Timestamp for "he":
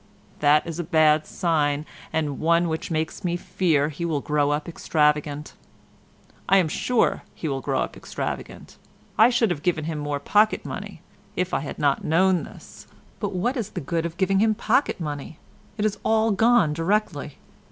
3.89-4.03, 7.35-7.47